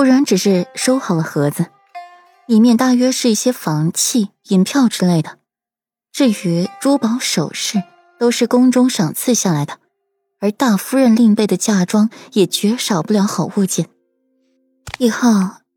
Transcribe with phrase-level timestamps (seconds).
[0.00, 1.66] 顾然只是收好了盒子，
[2.46, 5.36] 里面大约是一些房契、银票之类的。
[6.10, 7.82] 至于珠宝首饰，
[8.18, 9.76] 都是宫中赏赐下来的，
[10.38, 13.90] 而大夫人令备的嫁妆也绝少不了好物件。
[14.96, 15.28] 以后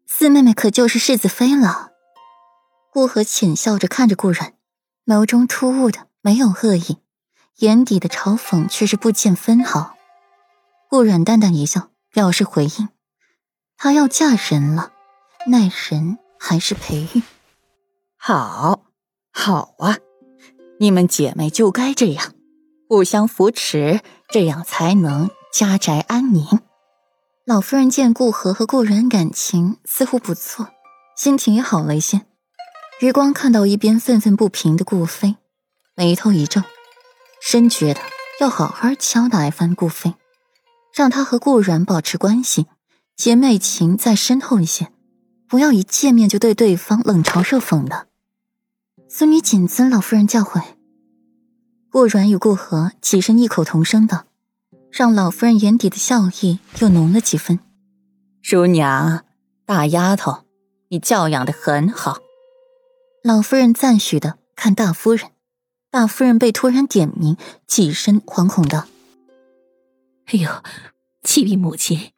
[0.07, 1.89] 四妹妹可就是世子妃了。
[2.93, 4.53] 顾河浅笑着看着顾然，
[5.05, 6.99] 眸中突兀的没有恶意，
[7.57, 9.97] 眼底的嘲讽却是不见分毫。
[10.89, 12.87] 顾然淡淡一笑，表示回应。
[13.83, 14.93] 她要嫁人了，
[15.45, 17.21] 奈人还是裴玉。
[18.15, 18.85] 好，
[19.33, 19.97] 好啊，
[20.79, 22.31] 你们姐妹就该这样，
[22.87, 23.99] 互相扶持，
[24.29, 26.61] 这样才能家宅安宁。
[27.45, 30.69] 老夫人见顾河和顾然感情似乎不错，
[31.17, 32.21] 心情也好了一些。
[33.01, 35.35] 余光看到一边愤愤不平的顾飞，
[35.93, 36.61] 眉头一皱，
[37.41, 37.99] 深觉得
[38.39, 40.13] 要好好敲打一番顾飞，
[40.93, 42.67] 让他和顾然保持关系，
[43.15, 44.91] 姐妹情再深厚一些，
[45.47, 48.07] 不要一见面就对对方冷嘲热讽的。
[49.07, 50.61] 孙女谨遵老夫人教诲。
[51.89, 54.25] 顾软与顾河起身异口同声道。
[54.93, 57.57] 让老夫人眼底的笑意又浓了几分。
[58.43, 59.25] 叔娘，
[59.65, 60.43] 大丫头，
[60.89, 62.19] 你教养的很好。
[63.23, 65.31] 老夫人赞许的看大夫人，
[65.89, 68.85] 大夫人被突然点名，起身惶恐道
[70.29, 70.47] ：“哎呦，
[71.23, 72.11] 启禀母亲，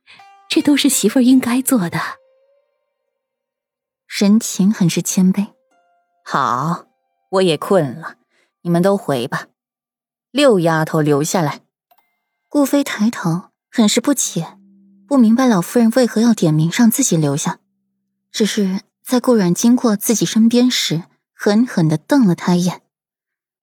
[0.56, 2.00] 这都是媳妇儿应该做的。”
[4.08, 5.48] 神情很是谦卑。
[6.24, 6.86] 好，
[7.30, 8.16] 我也困了，
[8.62, 9.48] 你们都回吧。
[10.32, 11.60] 六丫头留下来。
[12.48, 14.58] 顾飞抬头，很是不解，
[15.06, 17.60] 不明白老夫人为何要点名让自己留下。
[18.32, 21.04] 只是在顾然经过自己身边时，
[21.34, 22.82] 狠狠的瞪了他一眼，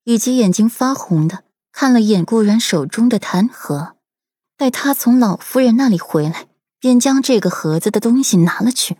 [0.05, 3.97] 以及眼睛发红的看了眼顾然手中的弹盒。
[4.59, 6.49] 待他从老夫人那里回来，
[6.83, 8.97] 便将这个盒子的东西拿了去。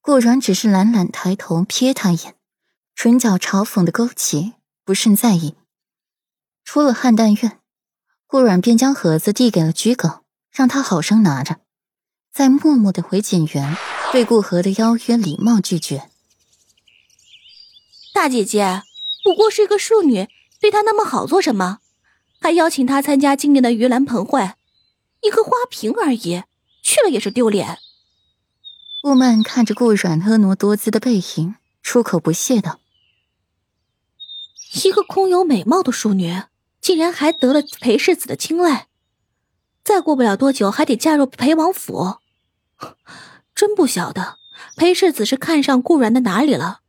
[0.00, 2.36] 顾然只是懒懒抬头瞥他一眼，
[2.94, 4.52] 唇角嘲讽的勾起，
[4.84, 5.56] 不甚在意。
[6.64, 7.58] 出了汉淡院。
[8.28, 10.22] 顾阮便将盒子递给了居狗，
[10.52, 11.56] 让他好生拿着，
[12.32, 13.76] 再默默的回锦园，
[14.12, 16.08] 对顾河的邀约礼貌拒绝。
[18.14, 18.84] 大姐姐
[19.24, 20.28] 不过是一个庶女，
[20.60, 21.80] 对她那么好做什么？
[22.40, 24.52] 还邀请她参加今年的盂兰盆会，
[25.22, 26.44] 一个花瓶而已，
[26.88, 27.76] 去了也是丢脸。
[29.02, 32.80] 顾曼看着顾阮婀娜多姿的背影，出口不屑道
[34.82, 36.44] ：“一个空有美貌的淑女。”
[36.80, 38.86] 竟然还得了裴世子的青睐，
[39.84, 42.18] 再过不了多久还得嫁入裴王府，
[43.54, 44.38] 真不晓得
[44.76, 46.80] 裴世子是看上顾然的哪里了。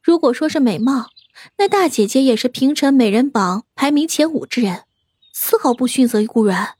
[0.00, 1.08] 如果说是美貌，
[1.56, 4.84] 那大姐姐也是平城美人榜排名前五之人，
[5.32, 6.76] 丝毫不逊色于顾然。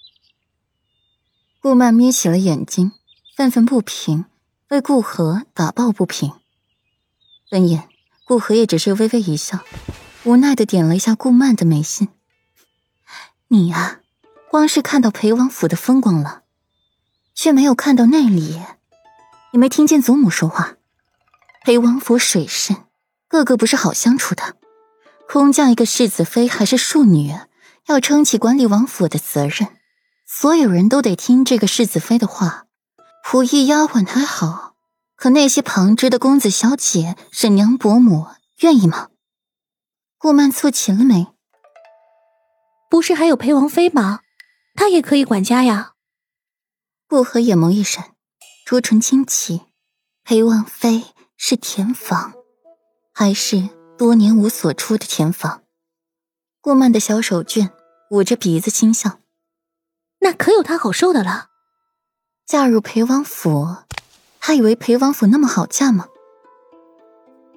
[1.65, 2.93] 顾曼眯起了眼睛，
[3.35, 4.27] 愤愤不平，
[4.69, 6.31] 为顾河打抱不平。
[7.53, 7.89] 闻言，
[8.27, 9.61] 顾河也只是微微一笑。
[10.25, 12.09] 无奈的点了一下顾曼的眉心。
[13.49, 14.01] 你呀，
[14.51, 16.43] 光是看到裴王府的风光了，
[17.35, 18.61] 却没有看到内里。
[19.53, 20.75] 你没听见祖母说话？
[21.65, 22.77] 裴王府水深，
[23.27, 24.57] 个个不是好相处的。
[25.27, 27.35] 空降一个世子妃还是庶女，
[27.87, 29.74] 要撑起管理王府的责任，
[30.37, 32.67] 所有人都得听这个世子妃的话。
[33.25, 34.75] 仆役丫鬟还好，
[35.15, 38.27] 可那些旁支的公子小姐、婶娘伯母
[38.59, 39.11] 愿意吗？
[40.19, 41.29] 顾曼蹙起了眉，
[42.91, 44.23] 不是还有裴王妃吗？
[44.75, 45.93] 她也可以管家呀。
[47.07, 48.17] 顾河眼眸一闪，
[48.67, 49.63] 朱唇轻启。
[50.25, 51.05] 裴王妃
[51.37, 52.33] 是田房，
[53.13, 55.63] 还是多年无所出的田房？
[56.61, 57.71] 顾曼的小手绢
[58.11, 59.21] 捂着鼻子轻笑。
[60.25, 61.51] 那可有她好受的了。
[62.47, 63.77] 嫁入裴王府，
[64.41, 66.09] 她以为裴王府那么好嫁吗？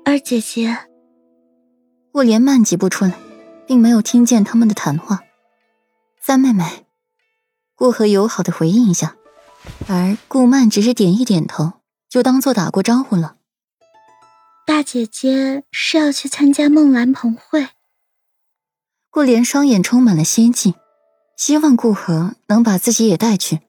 [0.04, 0.78] 二姐姐。
[2.12, 3.18] 顾莲慢几步出来，
[3.66, 5.22] 并没有听见他们的谈话。
[6.22, 6.86] 三妹妹，
[7.74, 9.16] 顾和友好的回应一下，
[9.88, 11.74] 而顾曼只是点一点头，
[12.10, 13.38] 就当做打过招呼了。
[14.66, 17.70] 大姐姐是要去参加梦兰蓬会。
[19.10, 20.76] 顾莲双眼充满了希冀，
[21.38, 23.62] 希望顾河能把自己也带去。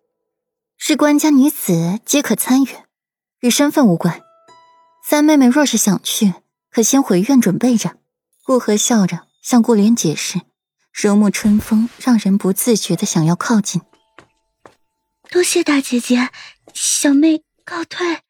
[0.79, 2.69] 是官家女子皆可参与，
[3.41, 4.23] 与身份无关。
[5.05, 6.35] 三妹妹若是想去，
[6.71, 7.97] 可先回院准备着。
[8.43, 10.41] 顾河笑着向顾莲解释，
[10.93, 13.83] 如沐春风，让人不自觉的想要靠近。
[15.31, 16.31] 多谢大姐姐，
[16.73, 18.21] 小妹告退。